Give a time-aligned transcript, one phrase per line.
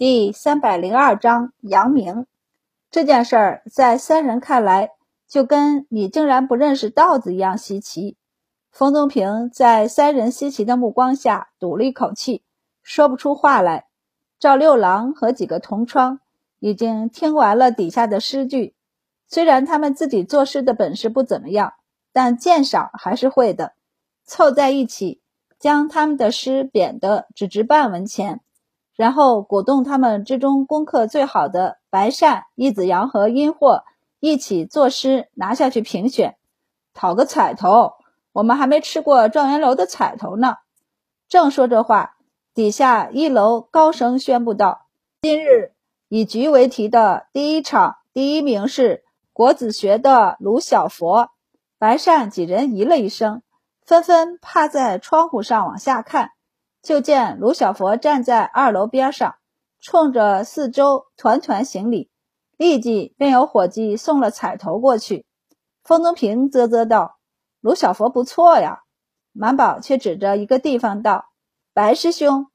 [0.00, 2.24] 第三百零二章扬名。
[2.90, 4.92] 这件事儿在三人看来，
[5.28, 8.16] 就跟你竟然不认识稻子一样稀奇。
[8.70, 12.42] 冯东平在三人稀奇的目光下赌了一口气，
[12.82, 13.88] 说不出话来。
[14.38, 16.20] 赵六郎和几个同窗
[16.60, 18.74] 已经听完了底下的诗句，
[19.26, 21.74] 虽然他们自己作诗的本事不怎么样，
[22.10, 23.74] 但鉴赏还是会的。
[24.24, 25.20] 凑在一起，
[25.58, 28.40] 将他们的诗贬得只值半文钱。
[29.00, 33.82] 然后鼓动他们之中功课最好的白善、易子阳和殷霍
[34.18, 36.36] 一起作诗拿下去评选，
[36.92, 37.94] 讨个彩头。
[38.32, 40.56] 我们还没吃过状元楼的彩头呢。
[41.30, 42.16] 正说着话，
[42.52, 44.84] 底下一楼高声宣布道
[45.22, 45.72] ：“今日
[46.08, 51.30] 以局为题的第一场第一名是国子学的卢小佛。”
[51.80, 53.40] 白善几人咦了一声，
[53.82, 56.32] 纷纷趴在窗户上往下看。
[56.82, 59.34] 就见卢小佛站在二楼边上，
[59.80, 62.10] 冲着四周团团行礼，
[62.56, 65.26] 立即便有伙计送了彩头过去。
[65.82, 67.18] 风宗平啧啧道
[67.60, 68.82] ：“卢小佛不错呀。”
[69.32, 71.26] 满宝却指着一个地方道
[71.72, 72.46] ：“白师兄。”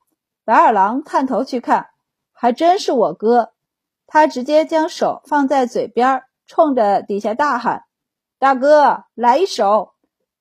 [0.44, 1.90] 白二郎探头去看，
[2.32, 3.54] 还真是我哥。
[4.08, 7.84] 他直接将手放在嘴边，冲着底下大喊
[8.38, 9.94] ：“大哥，来一首！”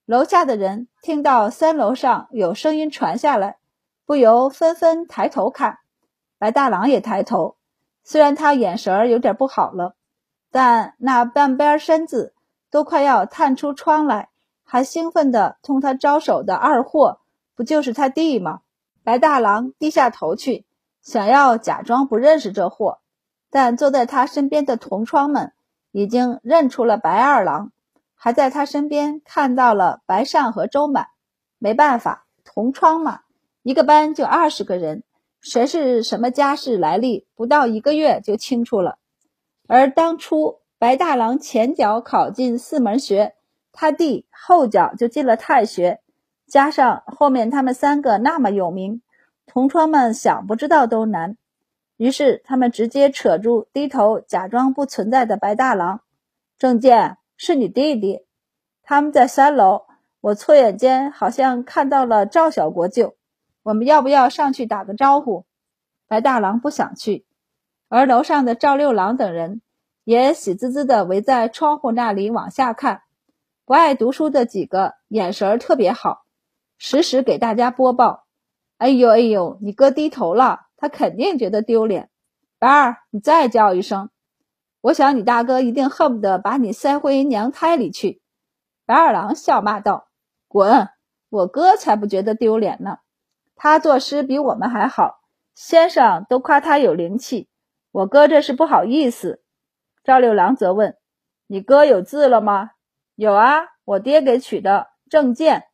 [0.05, 3.59] 楼下的人听到三楼上有声音传下来。
[4.07, 5.79] 不由纷纷抬头看，
[6.39, 7.57] 白大郎也抬头。
[8.03, 9.97] 虽然他眼神儿有点不好了，
[10.51, 12.35] 但那半边身子
[12.71, 14.29] 都快要探出窗来，
[14.63, 17.21] 还兴奋地冲他招手的二货，
[17.55, 18.61] 不就是他弟吗？
[19.03, 20.67] 白大郎低下头去，
[21.01, 22.99] 想要假装不认识这货，
[23.51, 25.55] 但坐在他身边的同窗们
[25.93, 27.73] 已经认出了白二郎，
[28.15, 31.09] 还在他身边看到了白善和周满。
[31.59, 33.21] 没办法，同窗嘛。
[33.65, 35.05] 一个班就二十个人，
[35.41, 38.99] 谁是什么家世来历，不到一个月就清楚了。
[39.67, 43.35] 而当初白大郎前脚考进四门学，
[43.73, 46.01] 他弟后脚就进了太学，
[46.47, 49.01] 加上后面他们三个那么有名，
[49.47, 51.39] 同窗们想不知道都难。
[51.97, 56.03] 于是他们直接扯住低头假装不存在的白大郎
[56.59, 58.27] ：“郑健是你弟弟？
[58.83, 59.87] 他们在三楼，
[60.21, 63.15] 我错眼间好像看到了赵小国舅。”
[63.65, 65.47] 我们要不要上去打个招呼？
[66.07, 67.25] 白大郎不想去，
[67.89, 69.63] 而楼上的赵六郎等人
[70.05, 73.01] 也喜滋滋地围在窗户那里往下看。
[73.65, 76.27] 不爱读书的几个眼神特别好，
[76.77, 78.27] 时时给大家播报
[78.77, 82.11] ：“哎呦哎呦，你哥低头了，他肯定觉得丢脸。”
[82.61, 84.11] 白二，你再叫一声，
[84.83, 88.21] 我想你大哥一定恨不得把你塞回娘胎里去。
[88.85, 90.09] 白二郎笑骂道
[90.49, 90.91] ：“滚！
[91.31, 92.99] 我哥才不觉得丢脸呢。”
[93.57, 95.21] 他作诗比我们还好，
[95.55, 97.49] 先生都夸他有灵气。
[97.93, 99.43] 我哥这是不好意思。
[100.03, 100.97] 赵六郎则问
[101.47, 102.73] ：“你哥有字了吗
[103.15, 105.65] ？”“有啊，我爹给取的郑健。”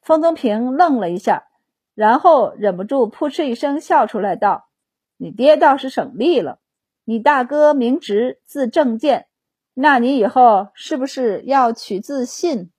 [0.00, 1.48] 风东平愣了一下，
[1.94, 4.68] 然后忍不住扑哧一声笑出来，道
[5.16, 6.60] ：“你爹倒是省力了。
[7.04, 9.26] 你大哥名直，字正健，
[9.74, 12.70] 那你以后是不是要取字信？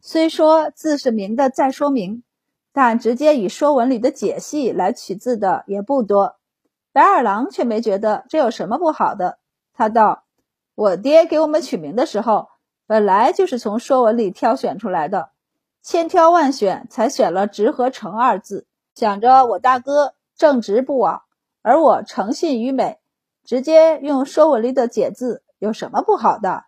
[0.00, 2.22] 虽说字是明的，再说明。”
[2.80, 6.36] 但直接以《说文》里的解析来取字的也不多，
[6.92, 9.40] 白二郎却没觉得这有什么不好的。
[9.74, 10.22] 他道
[10.76, 12.46] ：“我爹给我们取名的时候，
[12.86, 15.30] 本来就是从《说文》里挑选出来的，
[15.82, 18.68] 千挑万选才选了‘直’和‘诚’二字。
[18.94, 21.22] 想着我大哥正直不枉，
[21.62, 23.00] 而我诚信于美，
[23.42, 26.66] 直接用《说文》里的解字有什么不好的？”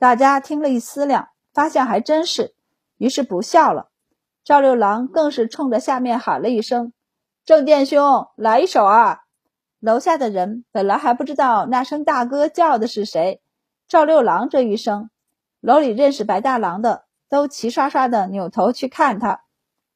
[0.00, 2.56] 大家听了一思量，发现还真是，
[2.98, 3.92] 于是不笑了。
[4.44, 6.92] 赵六郎更是冲着下面喊了一声
[7.46, 9.20] ：“郑殿兄，来一首啊！”
[9.80, 13.40] 楼下的人本来还不知道那声大哥叫的是谁，
[13.88, 15.08] 赵六郎这一声，
[15.60, 19.40] 楼里认识白大郎的都齐刷刷的扭头去看他。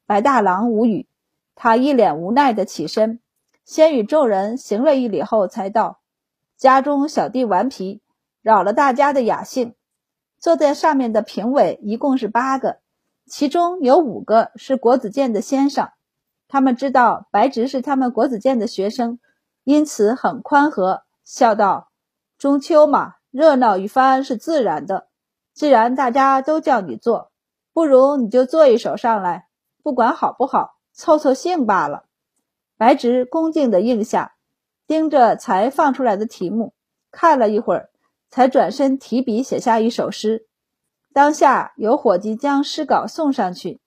[0.07, 1.07] 白大郎无语，
[1.53, 3.19] 他一脸无奈的起身，
[3.63, 5.99] 先与众人行了一礼后，才道
[6.57, 8.01] ：“家中小弟顽皮，
[8.41, 9.75] 扰了大家的雅兴。”
[10.41, 12.79] 坐在上面的评委一共是八个。
[13.29, 15.89] 其中有五个是国子监的先生，
[16.47, 19.19] 他们知道白直是他们国子监的学生，
[19.63, 21.91] 因此很宽和，笑道
[22.39, 25.07] ：“中秋嘛，热闹一番是自然的。
[25.53, 27.31] 既然大家都叫你做，
[27.71, 29.47] 不如你就做一首上来，
[29.83, 32.05] 不管好不好，凑凑兴罢了。”
[32.77, 34.33] 白直恭敬地应下，
[34.87, 36.73] 盯着才放出来的题目
[37.11, 37.91] 看了一会儿，
[38.31, 40.47] 才转身提笔写下一首诗。
[41.11, 43.79] 当下有伙计将诗稿送上去，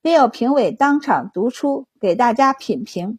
[0.00, 3.18] 便有评委当场读出给大家品评。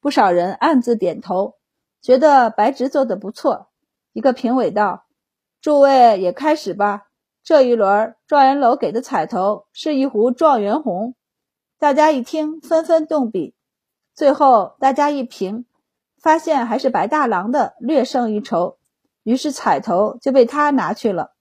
[0.00, 1.54] 不少人暗自点头，
[2.00, 3.68] 觉得白直做的不错。
[4.12, 5.04] 一个评委道
[5.60, 7.08] ：“诸位也开始吧，
[7.42, 11.14] 这一轮状元楼给的彩头是一壶状元红。”
[11.78, 13.54] 大家一听，纷纷动笔。
[14.14, 15.64] 最后大家一评，
[16.18, 18.76] 发现还是白大郎的略胜一筹，
[19.22, 21.32] 于是彩头就被他拿去了。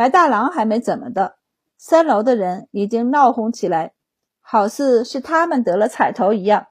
[0.00, 1.36] 白大郎还没怎么的，
[1.76, 3.92] 三楼的人已经闹哄起来，
[4.40, 6.68] 好似是他们得了彩头一样。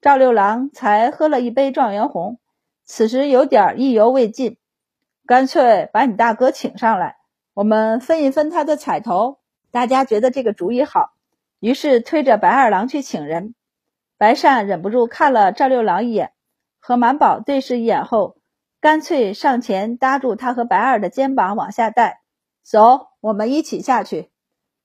[0.00, 2.40] 赵六郎才喝了一杯状元红，
[2.86, 4.56] 此时有点意犹未尽，
[5.26, 7.16] 干脆把你大哥请上来，
[7.52, 9.36] 我们分一分他的彩头。
[9.70, 11.10] 大家觉得这个主意好。
[11.60, 13.54] 于是推着白二郎去请人，
[14.16, 16.32] 白善忍不住看了赵六郎一眼，
[16.80, 18.38] 和满宝对视一眼后，
[18.80, 22.21] 干脆上前搭住他和白二的肩膀往下带，
[22.62, 24.30] 走，我们一起下去。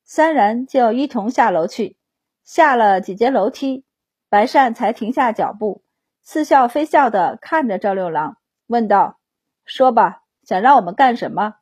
[0.03, 1.97] 三人就一同下楼去，
[2.44, 3.85] 下了几阶楼梯，
[4.29, 5.83] 白善才停下脚步，
[6.24, 8.38] 似笑非笑地看着赵六郎，
[8.68, 9.19] 问道
[9.65, 11.56] ：“说吧，想让我们干什么？”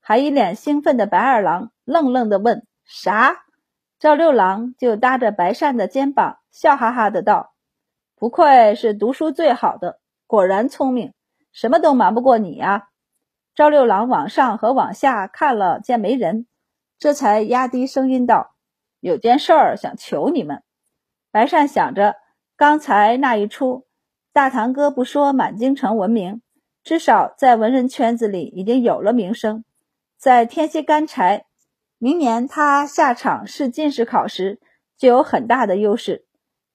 [0.00, 3.44] 还一脸兴奋的白二郎愣愣地问：“啥？”
[4.00, 7.54] 赵六郎就搭着白善的肩膀，笑哈哈的道
[8.16, 11.14] ：“不愧是读书最好的，果然聪明，
[11.52, 12.88] 什么都瞒不过你呀。”
[13.54, 16.46] 赵六郎往上和往下看了，见没人，
[16.98, 18.54] 这才压低声音道
[19.00, 20.62] ：“有件事儿想求你们。”
[21.30, 22.16] 白善想着，
[22.56, 23.86] 刚才那一出，
[24.32, 26.40] 大堂哥不说满京城闻名，
[26.82, 29.64] 至少在文人圈子里已经有了名声，
[30.16, 31.44] 在天蝎干柴。
[31.98, 34.60] 明年他下场试进士考时
[34.96, 36.26] 就有很大的优势，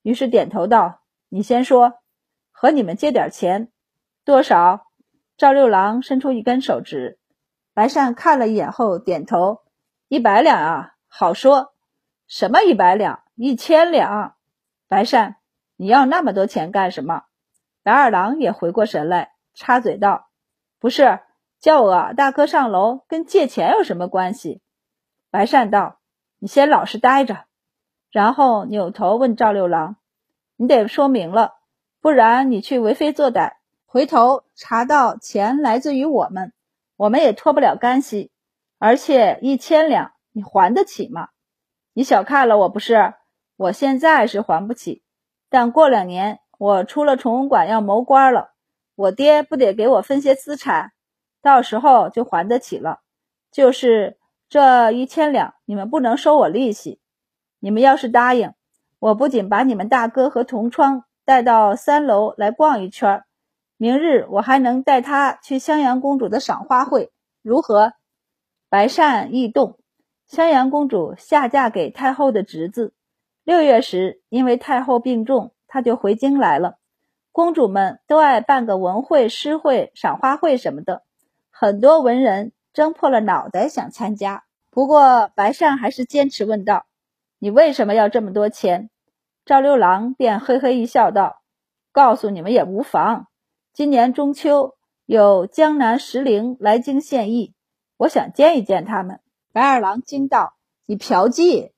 [0.03, 1.95] 于是点头道：“你先说，
[2.51, 3.69] 和你们借点钱，
[4.23, 4.86] 多少？”
[5.37, 7.19] 赵六郎伸出一根手指，
[7.75, 9.59] 白善看了一眼后点头
[10.09, 11.75] ：“一百两啊，好说。
[12.27, 13.21] 什么一百两？
[13.35, 14.35] 一千两？
[14.87, 15.35] 白善，
[15.75, 17.25] 你要那么多钱干什么？”
[17.83, 20.27] 白二郎也回过神来，插嘴道
[20.81, 21.19] ：“不是，
[21.59, 24.63] 叫我大哥上楼，跟借钱有什么关系？”
[25.29, 25.99] 白善道
[26.41, 27.45] ：“你先老实待着。”
[28.09, 29.97] 然后扭头问赵六郎
[30.57, 31.53] ：“你得说明了，
[32.01, 33.57] 不然你去为非作歹，
[33.87, 36.53] 回头查到钱来自于我们，
[36.97, 38.31] 我们也脱不了干系。
[38.77, 41.29] 而且一千两，你还得起吗？
[41.93, 43.15] 你小看了我不是？
[43.55, 45.01] 我现在是还不起，
[45.49, 48.51] 但过两年我出了崇文馆要谋官了，
[48.95, 50.91] 我爹不得给我分些资产，
[51.41, 52.99] 到时候就还得起了。
[53.51, 54.17] 就是。”
[54.49, 57.01] 这一千两，你们不能收我利息。
[57.59, 58.53] 你们要是答应，
[58.97, 63.25] 我不仅把你们大哥和同窗带到三楼来逛一圈，
[63.77, 67.93] 明日我还能带他去襄阳公主的赏花会，如何？
[68.69, 69.79] 白善异动。
[70.27, 72.93] 襄阳公主下嫁给太后的侄子，
[73.43, 76.77] 六月时因为太后病重，他就回京来了。
[77.31, 81.03] 公主们都爱办个文会、诗会、赏花会什么的，
[81.49, 82.51] 很多文人。
[82.73, 86.85] 争破了脑袋想参加，不过白善还是坚持问道
[87.39, 88.91] ：“你为什么要这么多钱？”
[89.45, 91.41] 赵六郎便嘿嘿一笑道
[91.91, 93.29] ：“告诉你们也无妨。
[93.77, 94.73] 今年中秋
[95.05, 97.53] 有江南石灵来京献艺，
[97.95, 99.19] 我想见一见他们。”
[99.53, 100.55] 白二郎惊道
[100.87, 101.73] ：“你嫖妓？”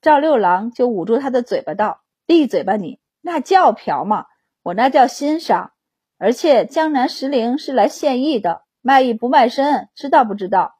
[0.00, 3.00] 赵六郎就捂住他的嘴巴道：“闭嘴吧你！
[3.20, 4.24] 那叫嫖吗？
[4.62, 5.72] 我那叫欣赏。
[6.16, 10.76] 而且江南石灵是来献艺的。”卖艺不卖身，知道不知道？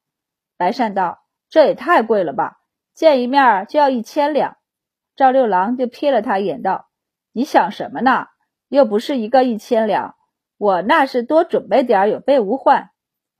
[0.56, 1.18] 白善道
[1.50, 2.56] ：“这也太贵了吧！
[2.94, 4.56] 见一面就要一千两。”
[5.16, 6.88] 赵六郎就瞥了他一眼，道
[7.32, 8.28] ：“你想什么呢？
[8.68, 10.14] 又不是一个一千两，
[10.62, 12.90] 我那是多准备点，有备无患。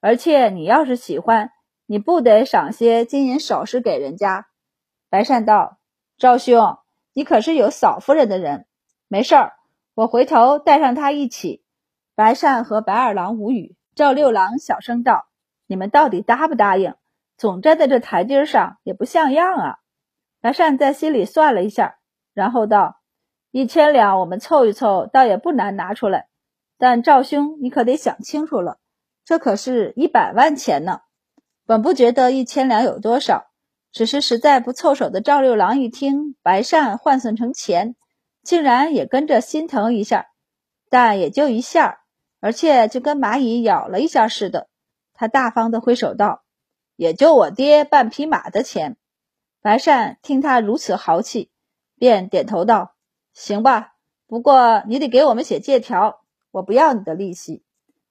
[0.01, 1.53] 而且你要是喜欢，
[1.87, 4.49] 你不得赏些金银首饰给人家？”
[5.09, 5.79] 白善道
[6.19, 6.79] ：“赵兄，
[7.13, 8.67] 你可是有嫂夫人的人，
[9.07, 9.53] 没事儿，
[9.95, 11.63] 我回头带上他一起。”
[12.17, 13.77] 白善和白二郎无语。
[13.95, 15.29] 赵六郎小声道
[15.69, 16.97] ：“你们到底答不答应？
[17.37, 19.77] 总站在这台阶上也不像样啊！”
[20.43, 21.99] 白善在心里算了一下，
[22.35, 22.97] 然后道
[23.53, 26.27] ：“一千两我们凑一凑，倒也不难拿出来。
[26.83, 28.81] 但赵兄，你可得想清楚了，
[29.25, 31.03] 这可是一百万钱呢。”
[31.65, 33.53] 本不觉得一千两有多少，
[33.93, 37.95] 只是实在不凑手的赵六郎一听白善换算成钱，
[38.43, 40.27] 竟然也跟着心疼一下，
[40.91, 42.01] 但也就一下。
[42.41, 44.69] 而且就跟蚂蚁咬了一下似的，
[45.15, 46.43] 他大方的挥手道
[46.99, 48.97] ：“也就我爹半匹马的钱。”
[49.63, 51.53] 白善听他如此豪气，
[51.95, 52.97] 便点头道
[53.33, 53.93] ：“行吧，
[54.27, 56.22] 不过你得给我们写借条，
[56.53, 57.65] 我不要你的利息，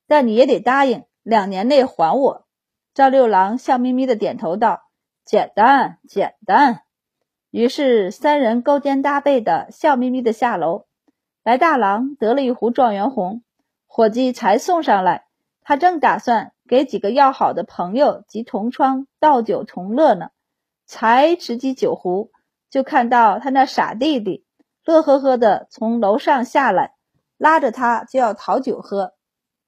[0.05, 2.45] 但你也得答应两年内还我。”
[2.93, 4.83] 赵六郎笑眯眯的点头道
[5.23, 6.81] ：“简单，简单。”
[7.51, 10.85] 于是三人勾肩搭背的笑眯眯的下楼。
[11.43, 13.43] 白大郎得了一壶状元红。
[13.87, 15.25] 伙计才送上来，
[15.63, 20.29] 他正打算给几个要好的朋友及同窗倒酒同乐呢，
[20.85, 22.31] 才持起酒壶，
[22.69, 24.45] 就看到他那傻弟弟
[24.85, 26.93] 乐呵呵的从楼上下来，
[27.41, 29.13] 拉着他就要讨酒喝。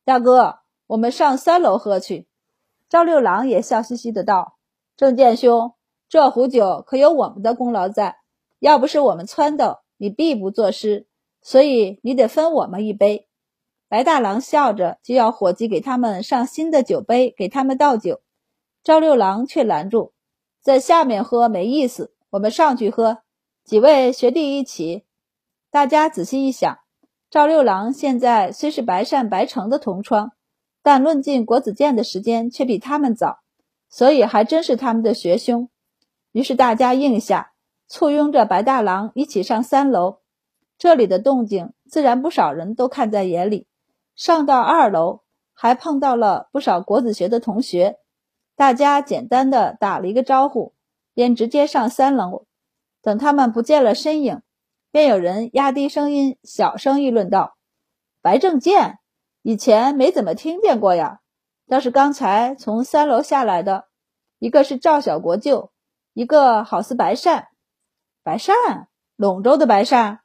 [0.06, 2.28] 大哥，我们上三楼喝去。
[2.88, 4.60] 赵六郎也笑嘻嘻的道
[4.96, 5.74] ：“郑健兄，
[6.08, 8.18] 这壶酒可有我们的功劳在，
[8.60, 11.08] 要不是我们撺掇，你必不作诗，
[11.42, 13.28] 所以你得分我们一杯。”
[13.90, 18.22] 白大郎笑着就要伙计给他们上新的酒杯，给他们倒酒。
[18.84, 20.14] 赵六郎却拦住
[20.62, 23.24] ：“在下面喝没意思，我们上去喝。
[23.64, 25.06] 几位学弟一起。”
[25.72, 26.83] 大家仔细一想。
[27.34, 30.34] 赵六郎现在虽是白善、白成的同窗，
[30.84, 33.40] 但论进国子监的时间却比他们早，
[33.90, 35.68] 所以还真是他们的学兄。
[36.32, 37.54] 于是大家应下，
[37.88, 40.20] 簇拥着白大郎一起上三楼。
[40.78, 43.66] 这里的动静自然不少人都看在眼里。
[44.16, 45.22] 上到二楼，
[45.56, 47.98] 还碰到了不少国子学的同学，
[48.56, 50.74] 大家简单的打了一个招呼，
[51.16, 52.46] 便直接上三楼。
[53.02, 54.44] 等他们不见了身影。
[54.94, 57.58] 便有人压低声音，小声议论道
[58.22, 59.00] ：“白正健，
[59.42, 61.22] 以前没怎么听见过呀。
[61.68, 63.86] 倒是刚才从三楼下来的，
[64.38, 65.72] 一个是赵小国舅，
[66.14, 67.48] 一个好似白善。
[68.22, 68.54] 白善，
[69.18, 70.20] 陇州的白善，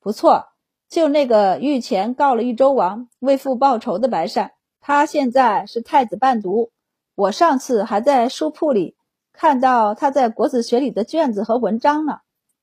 [0.00, 0.48] 不错，
[0.86, 4.52] 就那个御前告了一周王，为父报仇的白善。
[4.80, 6.70] 他现在是太子伴读。
[7.14, 8.98] 我上次还在书铺里
[9.32, 12.18] 看到他在国子学里的卷子和文章呢，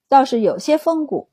[0.08, 1.32] 倒是有些风骨。”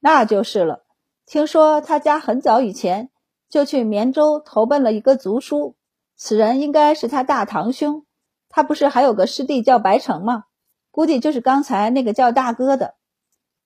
[0.00, 0.84] 那就是了。
[1.24, 3.10] 听说他家很早以前
[3.48, 5.74] 就去绵州投奔了一个族叔，
[6.16, 8.04] 此人应该是他大堂兄。
[8.48, 10.44] 他不是还有个师弟叫白成吗？
[10.90, 12.94] 估计就是刚才那个叫大哥的。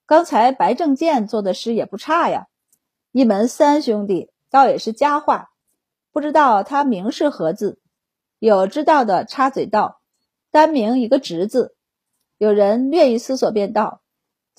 [0.06, 2.48] 刚才白正健做的诗也不差呀。
[3.12, 5.50] 一门三兄弟，倒也是佳话。
[6.12, 7.78] 不知道他名是何字？
[8.40, 10.00] 有知道的插嘴道
[10.50, 11.76] ：“单名一个直字。”
[12.38, 14.00] 有人略一思索，便道。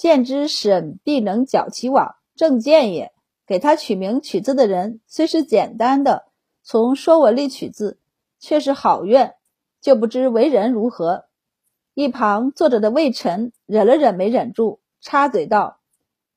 [0.01, 3.12] 见之审必能矫其网，正见也。
[3.46, 6.25] 给他取名取字的人虽是简单的，
[6.63, 8.00] 从说文里取字，
[8.39, 9.36] 却是好愿，
[9.79, 11.25] 就不知为人如何。
[11.93, 15.77] 一旁坐着的魏晨忍了忍，没忍住，插嘴道：“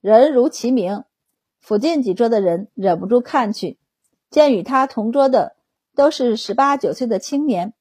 [0.02, 1.04] 人如其名。”
[1.58, 3.78] 附近几桌的人忍不住看去，
[4.28, 5.56] 见与他同桌的
[5.94, 7.72] 都是十八九岁的青年，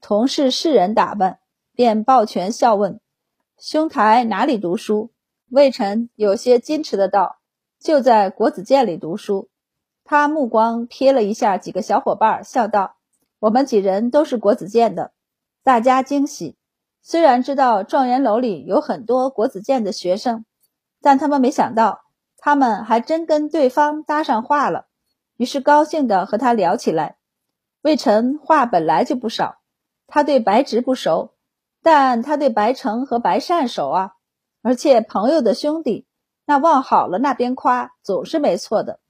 [0.00, 1.38] 同是士人打扮，
[1.76, 2.98] 便抱拳笑问
[3.56, 5.12] ：“兄台哪里读书？”
[5.50, 7.38] 魏晨有些矜持的道
[7.80, 9.48] ：“就在国子监里读书。”
[10.04, 12.96] 他目光瞥了一下几个小伙伴，笑道
[13.40, 15.12] ：“我们几人都是国子监的。”
[15.64, 16.56] 大家惊喜。
[17.00, 20.44] 虽然知道状元楼里有很多国子监的学生，
[21.00, 22.02] 但他们没想到
[22.36, 24.86] 他们还真跟对方搭上话了，
[25.38, 27.16] 于是高兴地和他聊起来。
[27.80, 29.60] 魏晨话本来就不少，
[30.06, 31.32] 他对白直不熟，
[31.82, 34.12] 但他对白成和白善熟啊。
[34.68, 36.06] 而且朋友的兄弟，
[36.44, 39.00] 那往好了那边夸总是没错的。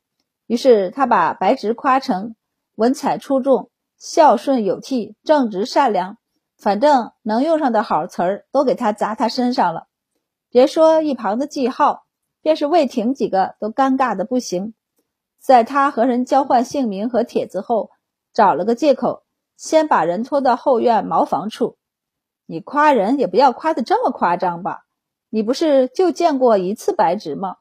[0.47, 2.37] 于是他把白直夸成
[2.77, 6.17] 文采出众、孝顺有替、正直善良，
[6.57, 9.89] 反正能用上的好词儿都给他砸他身上了。
[10.49, 12.05] 别说一旁的季浩，
[12.41, 14.75] 便是魏婷几个都尴尬的不行。
[15.41, 17.91] 在他和人交换姓名和帖子后，
[18.33, 19.25] 找了个借口，
[19.57, 21.79] 先把人拖到后院茅房处。
[22.47, 24.85] 你夸人也不要夸的这么夸张吧。
[25.31, 27.57] 你不是就见过一次白直吗？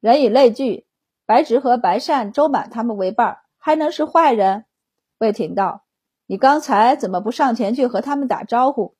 [0.00, 0.86] 人以类聚，
[1.26, 4.64] 白直和白善、周满他们为伴，还能是坏人？
[5.18, 5.84] 魏廷道
[6.26, 8.96] ：“你刚才怎么不上前去和他们打招呼？”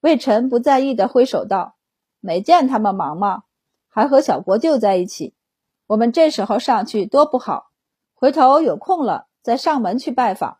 [0.00, 1.76] 魏晨不在意的挥手道
[2.20, 3.44] ：“没见他们忙吗？
[3.88, 5.34] 还和小国舅在一起。
[5.86, 7.70] 我们这时候上去多不好，
[8.14, 10.58] 回头有空了再上门去拜访。”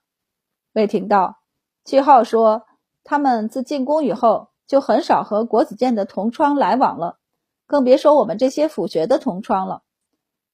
[0.72, 1.40] 魏廷道
[1.84, 2.66] ：“季浩说，
[3.04, 7.18] 他们自进宫以后。”就很少和国子监的同窗来往了，
[7.66, 9.82] 更别说我们这些府学的同窗了。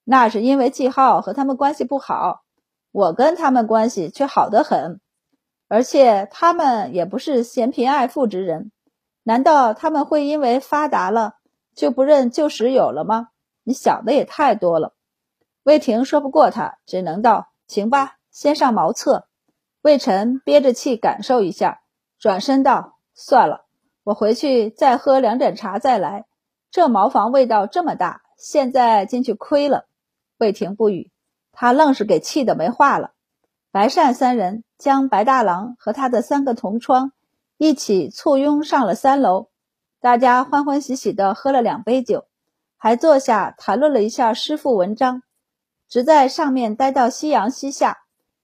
[0.03, 2.43] 那是因为季浩和他们关系不好，
[2.91, 5.01] 我跟他们关系却好得很。
[5.69, 8.73] 而且他们也不是嫌贫爱富之人，
[9.23, 11.35] 难道他们会因为发达了
[11.77, 13.29] 就不认旧时友了吗？
[13.63, 14.95] 你想的也太多了。
[15.63, 19.29] 魏婷说不过他，只能道：“行吧，先上茅厕。”
[19.81, 21.83] 魏晨憋着气感受一下，
[22.19, 23.67] 转身道：“算了。”
[24.09, 26.25] 我回去再喝两盏茶再来。
[26.71, 29.85] 这茅房味道这么大，现在进去亏了。
[30.39, 31.11] 魏婷不语，
[31.53, 33.11] 他愣是给气得没话了。
[33.71, 37.13] 白善三人将白大郎和他的三个同窗
[37.59, 39.49] 一起簇拥上了三楼，
[40.01, 42.25] 大家欢欢喜喜地喝了两杯酒，
[42.79, 45.23] 还坐下谈论了一下诗赋文章。
[45.87, 47.99] 只在上面待到夕阳西下，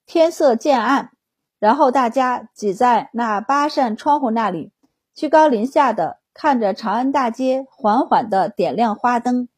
[0.04, 1.12] 天色渐暗，
[1.58, 4.73] 然后大家挤在那八扇窗户那里，
[5.14, 9.48] 居高临下的看着长安大街缓缓的点亮花灯，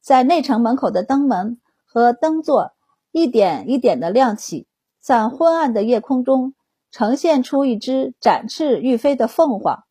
[0.00, 2.72] 在内城门口的灯门和灯座
[3.12, 4.66] 一点一点的亮起，
[5.00, 6.54] 在昏暗的夜空中
[6.90, 9.84] 呈现出一只展翅欲飞的凤凰。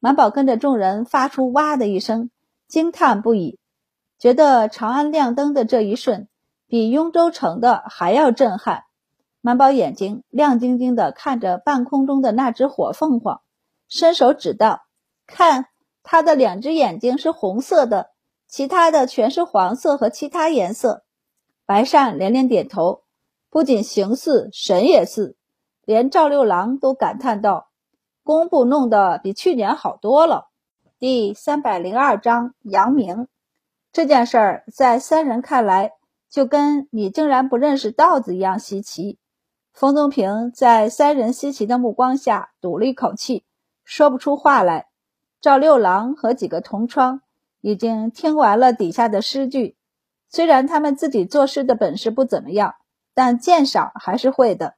[0.00, 2.30] 满宝跟着众人发出哇的一声，
[2.66, 3.58] 惊叹不已，
[4.18, 6.28] 觉得长安亮灯的这一瞬。
[6.66, 8.84] 比雍州城的还要震撼。
[9.42, 13.42] 满宝眼睛亮晶晶的看着半空中的那只火凤凰，
[13.94, 14.80] 伸手指道
[15.24, 15.66] ：“看，
[16.02, 18.10] 他的两只眼睛是红色的，
[18.48, 21.04] 其他的全是黄色和其他颜色。”
[21.64, 23.04] 白善连连点头，
[23.50, 25.36] 不仅形似，神也似，
[25.84, 27.68] 连赵六郎都感叹道
[28.24, 30.48] ：“工部弄得比去年好多了。”
[30.98, 33.28] 第三百零二章阳明
[33.92, 35.92] 这件事儿，在三人看来。
[36.28, 39.20] 就跟你竟然不认识稻子一样稀奇。
[39.72, 43.44] 冯宗平在三人稀奇的目光下赌了一口气，
[43.84, 44.88] 说不出话来。
[45.40, 47.20] 赵六郎和几个同窗
[47.60, 49.76] 已经听完了底下的诗句，
[50.28, 52.74] 虽然他们自己作诗的本事不怎么样，
[53.14, 54.74] 但鉴赏还是会的。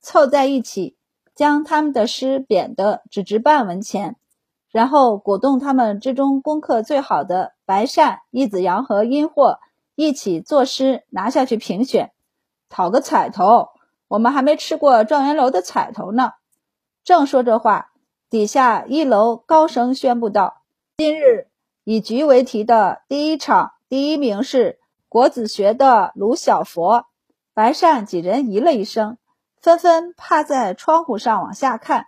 [0.00, 0.96] 凑在一起，
[1.34, 4.16] 将他们的诗贬得只值半文钱，
[4.70, 9.60] 然后鼓动他们之中功课最好的白善、易子阳和殷霍。
[9.94, 12.12] 一起作诗拿下去评选，
[12.68, 13.70] 讨个彩头。
[14.06, 16.32] 我们还没吃过状元楼的彩头呢。
[17.02, 17.90] 正说着话，
[18.30, 20.62] 底下一楼高声宣布道
[20.98, 21.48] ：“今日
[21.84, 27.06] 以局为题的第一场第一名是国子学的卢小佛。”
[27.54, 29.16] 白善几人咦了一声，
[29.62, 32.04] 纷纷趴在窗户上往下看，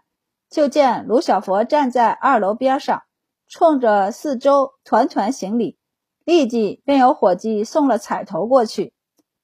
[0.50, 3.02] 就见卢小佛站在二楼边上，
[3.48, 5.78] 冲着四周团团行礼。
[6.24, 8.92] 立即便有伙计送了彩头过去。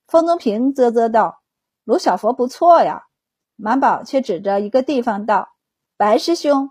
[0.07, 1.41] 风宗平啧啧道
[1.85, 3.05] ：“卢小佛不错呀。”
[3.57, 5.49] 满宝却指着一个地方道
[5.97, 6.71] ：“白师兄。”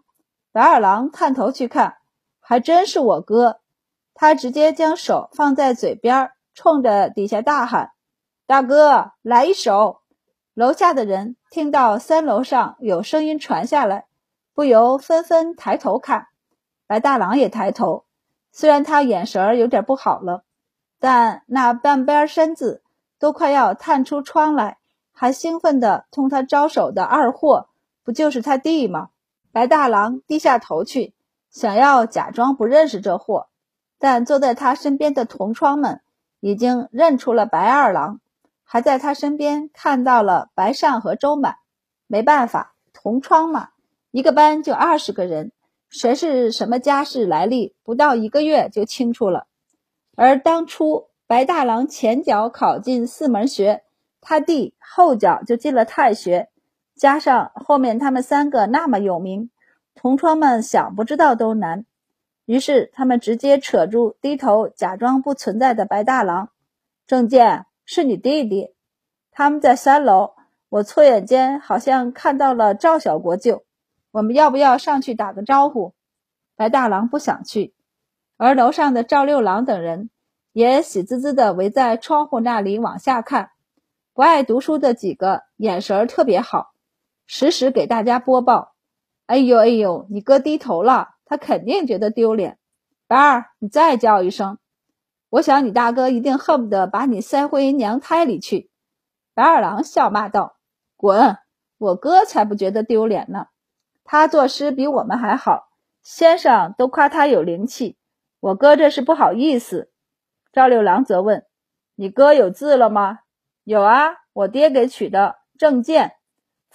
[0.52, 1.98] 白二郎探头去看，
[2.40, 3.60] 还真是我哥。
[4.14, 7.92] 他直接将手放在嘴边，冲着底下大喊
[8.48, 10.02] ：“大哥，来一首！”
[10.56, 14.06] 楼下的人听到三楼上有声音传下来，
[14.54, 16.28] 不由纷纷抬头看。
[16.88, 18.06] 白大郎也抬头。
[18.54, 20.46] 虽然他眼神儿有点不好了，
[20.98, 22.82] 但那半边身子
[23.20, 24.78] 都快要探出窗来，
[25.12, 27.68] 还兴奋地同他招手的二货，
[28.06, 29.10] 不就是他弟吗？
[29.56, 31.14] 白大郎低下头去，
[31.50, 33.48] 想要假装不认识这货，
[33.98, 36.02] 但坐在他身边的同窗们
[36.42, 38.20] 已经认出了白二郎，
[38.66, 41.56] 还在他身边看到了白善和周满。
[42.06, 43.70] 没办法，同窗嘛，
[44.12, 45.54] 一个班就二十个人。
[45.88, 49.48] 谁是什么家世来历，不到一个月就清楚了。
[50.18, 53.86] 而当初白大郎前脚考进四门学，
[54.20, 56.50] 他弟后脚就进了太学，
[56.96, 59.52] 加上后面他们三个那么有名，
[59.94, 61.86] 同窗们想不知道都难。
[62.46, 66.50] 于是他们直接扯住低头假装不存在的白大郎
[67.08, 68.74] ：“郑健是你弟弟。”
[69.32, 70.36] 他们在三楼，
[70.70, 73.64] 我错眼间好像看到了赵小国舅。
[74.12, 75.94] 我们要不要上去打个招呼？
[76.56, 77.74] 白大郎不想去，
[78.38, 80.10] 而楼上的赵六郎等人
[80.54, 83.50] 也喜滋滋的围在窗户那里往下看。
[84.14, 86.75] 不爱读书的几个眼神特别好，
[87.28, 88.76] 时时给大家播报
[89.26, 92.60] ：“哎呦哎呦，你哥低头了，他肯定觉得丢脸。”
[93.08, 94.58] 白二，你再叫一声，
[95.30, 98.72] 我想你大哥一定恨不得把你塞回娘胎里去。
[99.34, 100.58] 白二郎笑骂道
[100.98, 101.38] ：“滚！
[101.78, 103.48] 我哥才不觉得丢脸呢。”
[104.06, 105.70] 他作诗比我们还好，
[106.04, 107.98] 先生都夸他有灵气。
[108.40, 109.92] 我哥这是不好意思。
[110.54, 111.46] 赵六郎则问
[111.96, 113.20] ：“你哥有字了吗
[113.66, 116.14] ？”“有啊，我爹给取的证件。”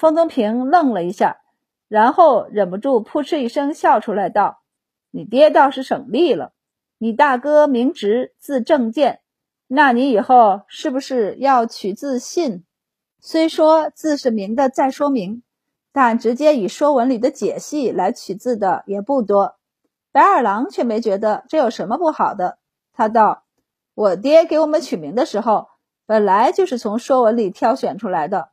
[0.00, 1.42] 方宗平愣了一下，
[1.86, 4.62] 然后忍不住扑哧一声笑出来，道
[5.12, 6.54] ：“你爹倒是省力了。
[6.96, 9.20] 你大哥名直，字正健，
[9.66, 12.64] 那你以后是不是要取字信？
[13.20, 15.42] 虽说字是明的，再说明。”
[15.92, 19.56] 但直接以《说文》里的解析来取字的也不多，
[20.12, 22.56] 白二郎却没觉得这有什么不好的。
[22.94, 23.42] 他道
[23.92, 25.68] ：“我爹给我们取名的时候，
[26.06, 28.48] 本来就是从《说文》里挑选出来的，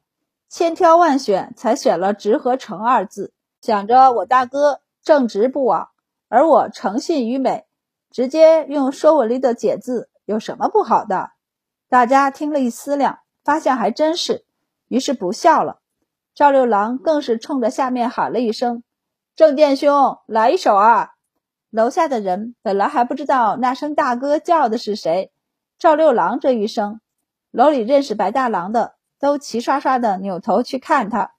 [0.49, 3.33] 千挑万选才选了‘直’和‘诚’二字。
[3.61, 5.89] 想着我大哥正直不枉，
[6.29, 7.65] 而我诚信于美，
[8.11, 11.31] 直接用《说文》里的解字有什么不好的？”
[11.89, 14.45] 大家听了一思量，发现还真是，
[14.89, 15.79] 于是不笑了。
[16.35, 18.83] 赵六郎更是冲着下面喊了一声
[19.35, 21.13] ：“郑殿兄，来一首啊！”
[21.71, 25.31] 楼下的人本来还不知道那声大哥叫的是谁，
[25.79, 27.01] 赵六郎这一声，
[27.49, 31.31] 楼里认识白大郎的都齐刷刷的扭头去看他。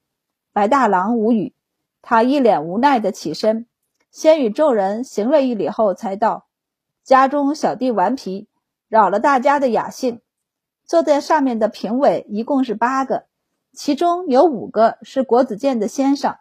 [0.52, 1.54] 白大郎无语，
[2.02, 3.66] 他一脸无奈的起身，
[4.10, 6.46] 先与众人行了一礼后，才道
[7.04, 8.48] ：“家中小弟顽皮，
[8.88, 10.20] 扰了大家的雅兴。”
[10.84, 13.26] 坐在上面的评委一共是八个，
[13.72, 16.36] 其中有五个是国子监的先生。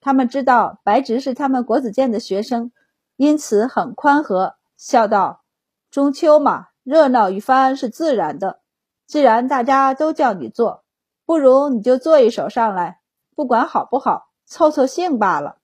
[0.00, 2.72] 他们知道白直是他们国子监的学生，
[3.16, 5.44] 因此很宽和，笑道
[5.90, 8.60] ：“中秋嘛，热闹一番是自然的。
[9.06, 10.84] 既然大家都叫你做，
[11.24, 13.00] 不如你就做一首上来，
[13.34, 15.58] 不管好不好，凑凑兴罢了。”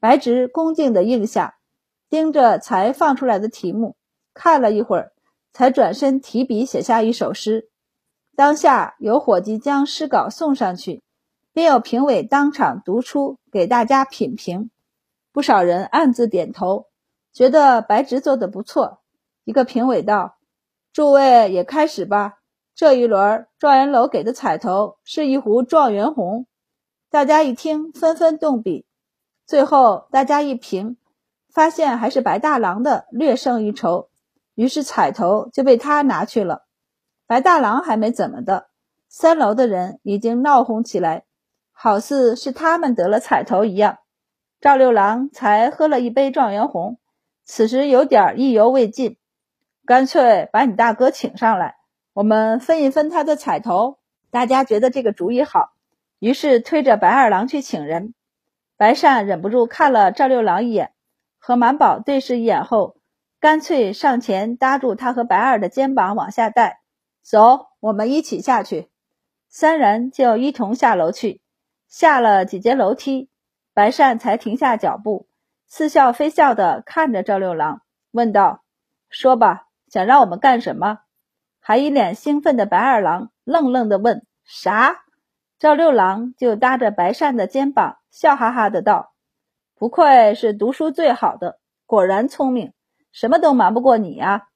[0.00, 1.56] 白直恭敬地应下，
[2.08, 3.96] 盯着才放出来的题目
[4.34, 5.12] 看了一会儿。
[5.56, 7.68] 才转身提笔写下一首诗，
[8.34, 11.04] 当下有伙计将诗稿送上去，
[11.52, 14.72] 便有评委当场读出给大家品评。
[15.32, 16.88] 不少人暗自点头，
[17.32, 18.98] 觉得白直做的不错。
[19.44, 20.38] 一个评委道
[20.92, 22.40] ：“诸位也开始吧，
[22.74, 26.46] 这一轮状元楼给的彩头是一壶状元红。”
[27.10, 28.86] 大家一听，纷纷动笔。
[29.46, 30.96] 最后大家一评，
[31.52, 34.08] 发现还是白大郎的略胜一筹。
[34.54, 36.64] 于是彩头就被他拿去了，
[37.26, 38.68] 白大郎还没怎么的，
[39.08, 41.24] 三楼的人已经闹哄起来，
[41.72, 43.98] 好似是他们得了彩头一样。
[44.60, 46.98] 赵六郎才喝了一杯状元红，
[47.44, 49.18] 此时有点意犹未尽，
[49.84, 51.76] 干脆把你大哥请上来，
[52.14, 53.98] 我们分一分他的彩头。
[54.30, 55.72] 大家觉得这个主意好，
[56.20, 58.14] 于是推着白二郎去请人。
[58.76, 60.92] 白善忍不住看了赵六郎一眼，
[61.38, 62.96] 和满宝对视一眼后。
[63.40, 66.80] 干脆上前搭住他和白二的肩膀往下带，
[67.22, 68.88] 走，我们一起下去。
[69.48, 71.42] 三人就一同下楼去。
[71.88, 73.28] 下了几阶楼梯，
[73.74, 75.28] 白善才停下脚步，
[75.68, 78.64] 似笑非笑地看着赵六郎，问道
[79.10, 81.00] ：“说吧，想让我们干什么？”
[81.66, 85.04] 还一脸兴奋的白二郎愣愣地问：“啥？”
[85.58, 89.14] 赵六郎就搭着白善的肩膀，笑哈哈的道
[89.74, 92.74] ：“不愧是读书最好的，果然聪明。”
[93.12, 94.48] 什么都瞒不过你呀！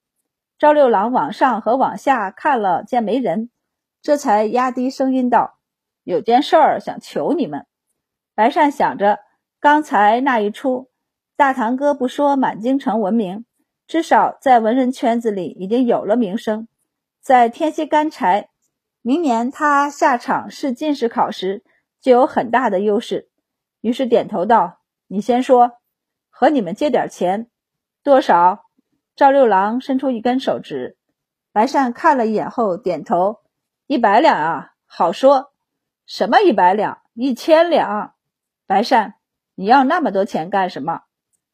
[0.58, 3.48] 赵六郎往上和往下看了，见没人，
[4.02, 5.58] 这才压低声音道
[6.04, 7.64] ：“有件事儿想求你们。”
[8.36, 9.20] 白善想着，
[9.60, 10.90] 刚才那一出，
[11.38, 13.46] 大堂哥不说满京城闻名，
[13.86, 16.68] 至少在文人圈子里已经有了名声，
[17.28, 18.48] 在天蝎干柴，
[19.02, 21.62] 明年他下场试进士考时
[22.00, 23.28] 就有很大的优势。
[23.82, 25.72] 于是点头道：“你先说，
[26.30, 27.50] 和你们借点钱。”
[28.02, 28.64] 多少？
[29.14, 30.96] 赵六郎伸出一根手指，
[31.52, 33.40] 白善看了一眼后点头
[33.86, 35.52] ：“一百两啊，好说。
[36.06, 37.02] 什么一百两？
[37.12, 38.14] 一千两。”
[38.66, 39.16] 白善，
[39.54, 41.02] 你要那么多钱干什么？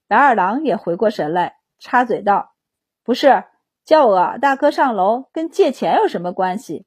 [0.06, 2.54] 白二郎也回过神来，插嘴道
[3.02, 3.42] ：“不是，
[3.84, 6.86] 叫我大哥上楼，跟借钱有什么关系？”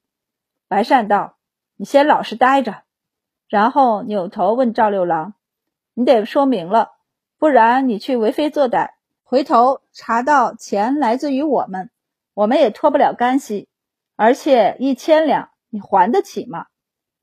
[0.68, 1.38] 白善道
[1.78, 2.84] ：“你先老实待着。”
[3.48, 5.34] 然后扭头问赵六郎
[5.96, 6.92] ：“你得说明了，
[7.38, 8.92] 不然你去为非作歹。”
[9.24, 11.90] 回头查到钱来自于我们，
[12.34, 13.68] 我们也脱不了干系。
[14.16, 16.68] 而且一千两你还得起吗？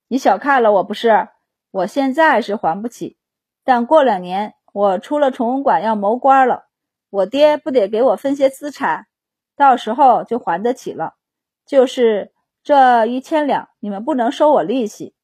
[0.06, 1.28] 你小看了我不是？
[1.70, 3.16] 我现在是还不起，
[3.64, 6.66] 但过两年我出了崇文馆要谋官了，
[7.10, 9.06] 我爹不得给我分些资产，
[9.56, 11.14] 到时候就还得起了。
[11.66, 15.14] 就是这一千两，你们不能收我利息。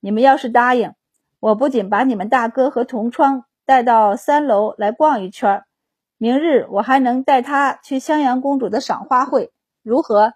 [0.00, 0.94] 你们要是答应，
[1.40, 5.64] 我不仅把你们大哥和同窗带到三楼来逛一圈。
[6.16, 10.34] 明日我还能带他去襄阳公主的赏花会，如何？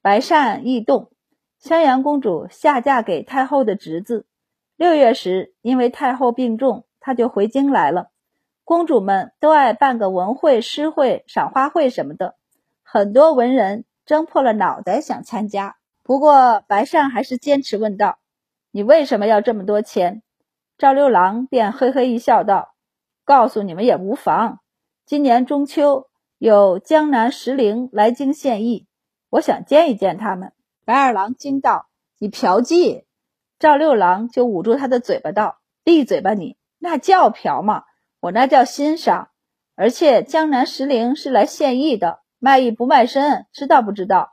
[0.00, 1.10] 白善异动。
[1.58, 4.26] 襄阳公主下嫁给太后的侄子，
[4.76, 8.08] 六月时因为太后病重，他就回京来了。
[8.64, 12.36] 公主们都爱办个文会、诗会、赏花会什么的，
[12.92, 15.76] 很多文人争破了脑袋想参加。
[16.02, 18.18] 不过白善还是坚持问道
[18.70, 20.22] ：“你为什么要这么多钱？”
[20.76, 22.74] 赵六郎便嘿嘿一笑道
[23.24, 24.58] ：“告诉你们也无妨。”
[25.06, 28.86] 今年中秋有江南石伶来京献艺，
[29.30, 30.52] 我想见一见他们。
[30.84, 31.86] 白二郎惊道
[32.20, 33.04] ：“你嫖妓？”
[33.58, 36.58] 赵六郎就捂住他的嘴巴道：“闭嘴吧你！
[36.78, 37.84] 那叫嫖吗？
[38.20, 39.30] 我那叫欣赏。
[39.76, 44.32] 而且江南石伶是来献艺的，卖艺不卖身，知道不知道？”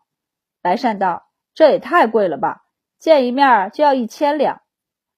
[0.63, 2.63] 白善道：“这也太贵了吧！
[2.97, 4.63] 见一面就要一千两。”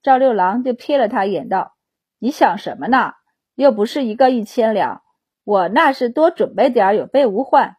[0.04, 1.78] 赵六郎就瞥了他一眼道
[2.20, 3.14] ：“你想什么呢？
[3.56, 5.04] 又不是一个一千两。”
[5.46, 7.78] 我那是多准备点有备无患，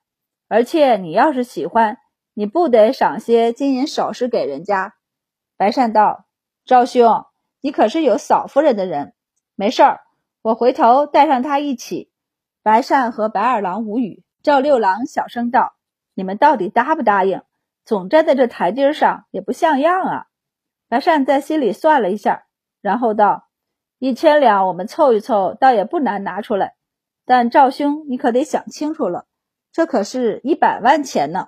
[0.48, 1.98] 而且你要是喜欢，
[2.32, 4.94] 你不得赏些金银首饰给人家？
[5.58, 6.24] 白善道
[6.64, 7.26] ：“赵兄，
[7.60, 9.14] 你可是有嫂夫人的人，
[9.54, 10.00] 没事儿，
[10.40, 12.10] 我回头带上她一起。”
[12.64, 14.24] 白善和白二郎无语。
[14.42, 15.76] 赵六郎小声道
[16.14, 17.42] ：“你们到底答不答应？
[17.84, 20.26] 总站在这台阶上也不像样啊。
[20.88, 22.46] 白善在心里算了一下，
[22.80, 23.48] 然后道
[24.00, 26.74] ：“一千两我们凑一凑，倒也不难拿出来。
[27.24, 29.26] 但赵兄，你可得想清楚了，
[29.70, 31.46] 这可是一百万钱呢。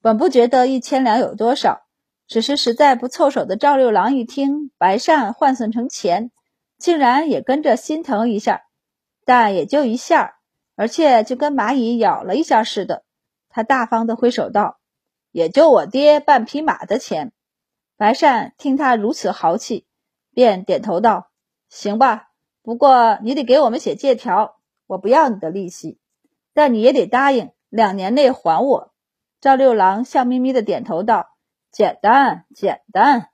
[0.00, 1.82] 本不觉得一千两有多少，
[2.28, 6.30] 只是实在不凑手的赵六郎一听白善换算成钱，
[6.78, 8.62] 竟然也跟着心疼一下，
[9.24, 10.36] 但也就一下。”
[10.76, 13.04] 而且就跟蚂蚁咬了一下似的，
[13.48, 14.78] 他大方的挥手道
[15.32, 17.32] ：“也就我爹半匹马的钱。”
[17.96, 19.86] 白善听他如此豪气，
[20.32, 21.30] 便点头道
[21.68, 22.30] ：“行吧，
[22.62, 24.56] 不过你得给我们写借条，
[24.86, 25.98] 我不要你的利息，
[26.54, 28.92] 但你也得答应两年内还我。”
[29.40, 31.36] 赵六郎笑眯眯的点头道
[31.70, 33.28] ：“简单，简单。”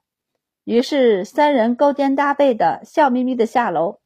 [0.65, 3.99] 于是三人勾肩搭背的笑眯眯的下楼。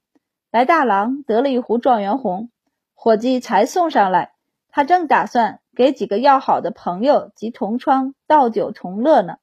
[0.52, 2.52] 白大郎得了一壶状元红。
[3.04, 4.36] 伙计才送上来，
[4.70, 9.38] 他正打算给几个要好的朋友及同窗倒酒同乐呢，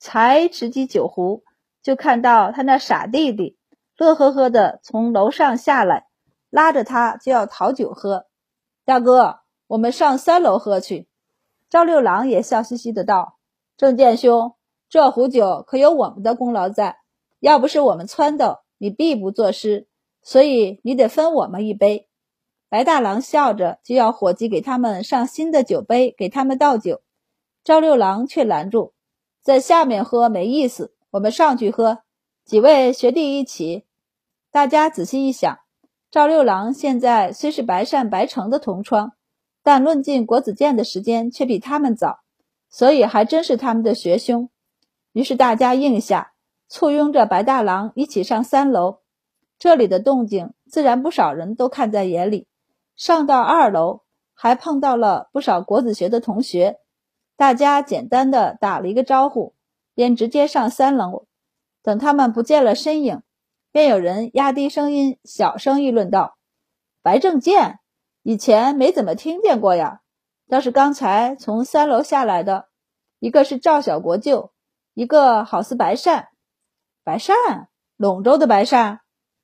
[0.00, 1.44] 才执起酒壶，
[1.84, 3.56] 就看到他那傻弟弟
[3.96, 6.08] 乐呵呵的从楼上下来，
[6.50, 8.26] 拉着他就要讨酒喝。
[8.84, 9.38] 大哥，
[9.68, 11.06] 我们上三楼喝去。
[11.70, 13.38] 赵六郎也笑嘻嘻的道
[13.78, 14.56] ：“郑健兄，
[14.88, 16.96] 这壶酒可有我们的功劳在，
[17.38, 19.86] 要不是我们撺掇，你必不作诗，
[20.24, 22.05] 所以你得分我们一杯。”
[22.68, 27.00] 白大郎笑着就要伙计给他们上新的酒杯，给他们倒酒。
[27.62, 28.92] 赵六郎却拦住
[29.40, 32.00] ：“在下面喝没意思，我们上去喝。
[32.44, 33.84] 几位学弟一起。”
[34.50, 35.58] 大家仔细一想，
[36.10, 39.12] 赵六郎现在虽是白善、白城的同窗，
[39.62, 42.20] 但论进国子监的时间却比他们早，
[42.68, 44.48] 所以还真是他们的学兄。
[45.12, 46.32] 于是大家应下，
[46.68, 48.98] 簇拥着白大郎一起上三楼。
[49.58, 52.48] 这里的动静，自然不少人都看在眼里。
[52.96, 54.00] 上到二楼，
[54.32, 56.80] 还碰到了不少国子学的同学，
[57.36, 59.54] 大家简单的打了一个招呼，
[59.94, 61.26] 便直接上三楼。
[61.82, 63.22] 等他们不见了身影，
[63.70, 66.38] 便有人压低声音，小声议论道
[67.02, 67.80] ：“白正健，
[68.22, 70.00] 以前没怎么听见过呀，
[70.48, 72.68] 倒是刚才从三楼下来的，
[73.18, 74.52] 一个是赵小国舅，
[74.94, 76.30] 一个好似白善。
[77.04, 79.02] 白善，陇州的白善，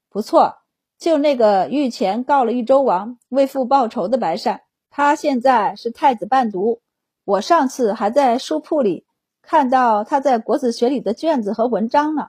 [0.08, 0.60] 不错。”
[1.02, 6.80] 就那个御前告了豫州王为父报仇的白善，他现在是太子伴读。
[7.24, 9.04] 我上次还在书铺里
[9.42, 12.28] 看到他在国子学里的卷子和文章呢，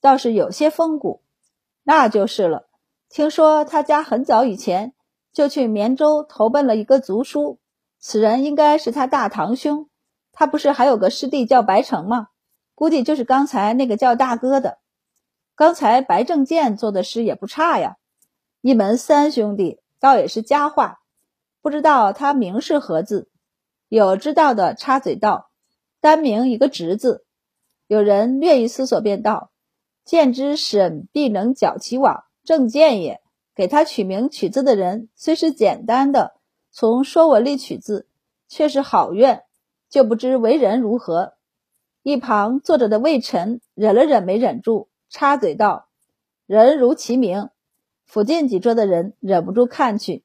[0.00, 1.20] 倒是有些风骨。
[1.82, 2.68] 那就是了。
[3.08, 4.94] 听说他家很早以前
[5.32, 7.58] 就去绵州投奔了一个族叔，
[7.98, 9.88] 此人应该是他大堂兄。
[10.30, 12.28] 他不是还有个师弟叫白成吗？
[12.76, 14.78] 估计就是刚才那个叫大哥的。
[15.56, 17.96] 刚才白正健做的诗也不差呀。
[18.62, 21.00] 一门三兄弟，倒也是佳话。
[21.60, 23.28] 不知道他名是何字？
[23.88, 25.50] 有知道的插嘴道
[26.00, 27.24] ：“单名一个直字。”
[27.88, 29.50] 有人略一思索，便道
[30.06, 33.20] ：“见之审必能绞其网，正见也。”
[33.56, 36.36] 给他取名取字的人虽是简单的，
[36.70, 38.06] 从《说文》里取字，
[38.46, 39.42] 却是好院，
[39.90, 41.34] 就不知为人如何。
[42.04, 45.88] 一旁坐着的魏晨忍了忍，没忍住，插嘴道
[46.46, 47.50] ：“人如其名。”
[48.12, 50.22] 附近几桌的人忍不住看去，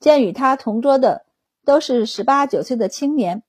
[0.00, 1.26] 见与他同桌的
[1.66, 3.42] 都是十八九岁的青年，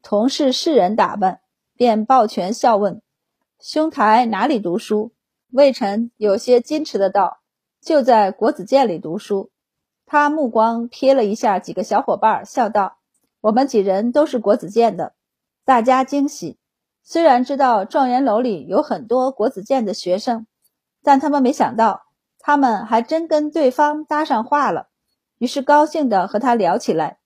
[0.00, 1.40] 同是士人打扮，
[1.76, 3.02] 便抱拳笑问
[3.58, 5.10] ：“兄台哪里读书？”
[5.50, 7.38] 魏晨有些矜持的道
[7.82, 9.50] ：“就在国子监里读书。”
[10.06, 12.98] 他目光瞥了一下几个小伙伴，笑道
[13.42, 15.14] ：“我们几人都是国子监的。”
[15.66, 16.58] 大家惊喜，
[17.02, 20.46] 虽然知道状元楼里有很多国子监的学生，
[21.02, 22.01] 但他们没想到。
[22.44, 24.88] 他们还真跟对方搭上话了，
[25.38, 27.20] 于是高兴地和他聊起来。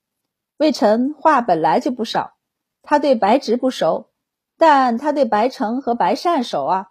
[0.59, 2.35] 魏晨话本来就不少，
[2.83, 4.11] 他对白直不熟，
[4.59, 6.89] 但他对白成和白善熟啊，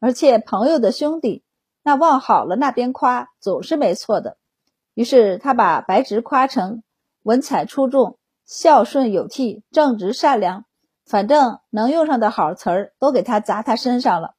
[0.00, 1.44] 而且朋友的兄弟，
[1.84, 4.38] 那往好了那边夸总是没错的。
[4.94, 6.82] 于是他把白直夸成
[7.22, 10.64] 文采出众、孝顺有悌、正直善良，
[11.06, 14.34] 反正能用上的好词儿都给他砸他身上了。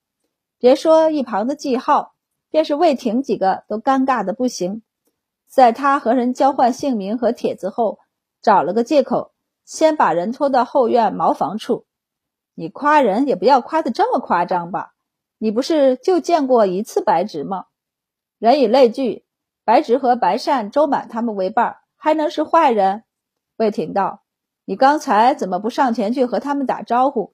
[0.58, 2.16] 别说一旁的季浩。
[2.50, 4.82] 便是魏婷几个都尴尬的不行，
[5.48, 8.00] 在他和人交换姓名和帖子后，
[8.42, 9.34] 找了个借口，
[9.66, 11.86] 先把人拖到后院茅房处。
[12.56, 14.94] 你夸人也不要夸的这么夸张吧？
[15.38, 17.66] 你不是就见过一次白直吗？
[18.40, 19.26] 人以类聚，
[19.64, 23.04] 白直和白善、周满他们为伴，还能是坏人？
[23.58, 24.24] 魏婷道
[24.66, 27.34] ：“你刚才怎么不上前去和他们打招呼？”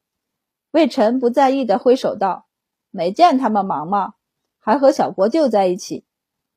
[0.72, 2.48] 魏晨不在意的挥手道
[2.92, 4.16] ：“没见他们忙吗？”
[4.66, 6.06] 还和小国舅在一起，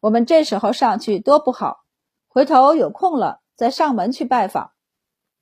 [0.01, 1.85] 我们这时候上去多不好。
[2.27, 4.71] 回头有空了再上门去拜访。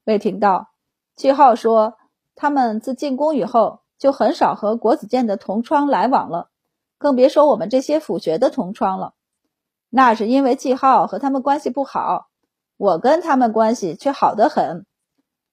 [0.03, 0.71] 魏廷道，
[1.15, 1.97] 季浩说
[2.35, 6.51] 他们自进宫以后就很少和国子监的同窗来往了，
[6.99, 9.15] 更别说我们这些府学的同窗了。
[9.89, 12.27] 那是因为季浩和他们关系不好，
[12.77, 14.87] 我跟他们关系却好得很，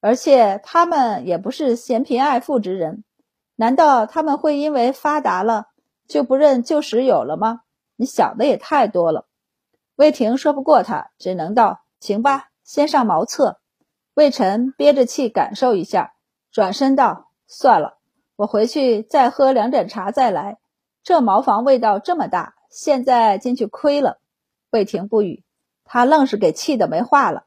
[0.01, 3.03] 而且他们也不是嫌贫爱富之人。
[3.55, 5.67] 难道他们会因为发达了
[6.13, 7.61] 就不认旧时有了吗？
[7.95, 9.25] 你想的也太多了。
[9.95, 13.59] 魏婷说不过他，只能道：“行吧，先上茅厕。”
[14.13, 16.13] 魏晨憋着气感受一下，
[16.51, 17.97] 转身道：“算了，
[18.35, 20.59] 我回去再喝两盏茶再来。
[21.01, 24.19] 这茅房味道这么大，现在进去亏了。”
[24.69, 25.43] 魏婷不语，
[25.83, 27.45] 他愣是给气得没话了。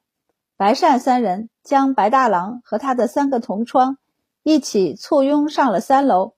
[0.57, 3.98] 白善三人将白大郎和他的三个同窗。
[4.42, 6.36] 一起簇拥上了三楼，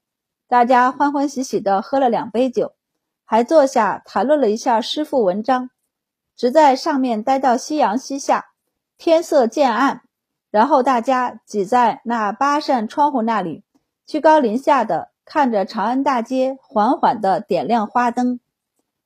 [0.48, 2.72] 大家欢欢喜喜地喝了两杯酒，
[3.26, 5.68] 还坐下谈论了一下诗赋文章，
[6.34, 8.46] 直在上面待到夕阳西下，
[8.96, 10.04] 天色渐暗，
[10.50, 13.62] 然后大家挤在那八扇窗户那里，
[14.06, 18.40] 居高临下的看着长安大街缓缓地点亮花灯，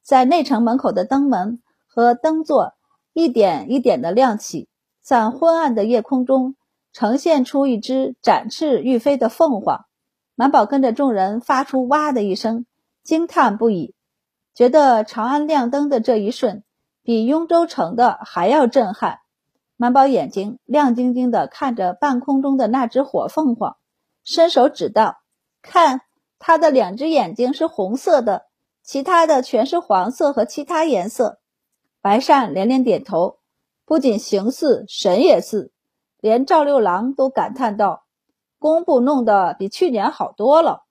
[0.00, 2.74] 在内城门口的灯门和灯座
[3.12, 4.68] 一点一点地亮起，
[5.02, 6.54] 在昏暗的夜空中。
[6.94, 9.86] 呈现出一只展翅欲飞的凤凰，
[10.34, 12.66] 满宝跟着众人发出“哇”的一声，
[13.02, 13.94] 惊叹不已，
[14.54, 16.64] 觉得长安亮灯的这一瞬，
[17.02, 19.18] 比雍州城的还要震撼。
[19.76, 23.76] 满宝眼睛亮晶晶的看着半空中的那只火凤凰，
[24.22, 25.18] 伸手指道
[25.60, 26.02] ：“看，
[26.38, 28.46] 它的两只眼睛是红色的，
[28.82, 31.40] 其他的全是黄色和其他颜色。”
[32.00, 33.38] 白善连连点头，
[33.84, 35.72] 不仅形似，神也似。
[36.20, 38.01] 连赵六郎都感叹道
[38.62, 40.84] ：“工部弄得比去年好多了。”